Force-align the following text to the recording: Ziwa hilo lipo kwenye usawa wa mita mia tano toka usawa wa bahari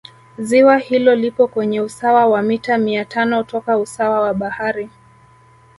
Ziwa 0.37 0.77
hilo 0.77 1.15
lipo 1.15 1.47
kwenye 1.47 1.81
usawa 1.81 2.25
wa 2.25 2.41
mita 2.41 2.77
mia 2.77 3.05
tano 3.05 3.43
toka 3.43 3.77
usawa 3.77 4.19
wa 4.21 4.33
bahari 4.33 4.89